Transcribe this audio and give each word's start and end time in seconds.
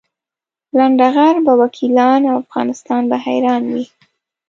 لنډه 0.77 1.07
غر 1.15 1.35
به 1.45 1.53
وکیلان 1.61 2.21
او 2.29 2.35
افغانستان 2.43 3.01
به 3.09 3.17
حیران 3.25 3.63
وي. 3.73 3.85